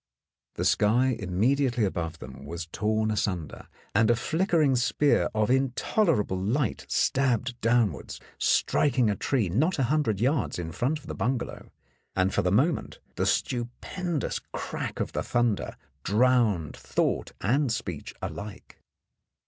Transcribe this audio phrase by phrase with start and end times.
[0.55, 6.87] The sky immediately above them was torn asunder, and a flickering spear of intolerable light
[6.89, 11.69] stabbed downwards, striking a tree not a hundred yards in front of the bungalow,
[12.15, 18.79] and for the moment the stupendous crack of the thunder drowned thought and speech alike.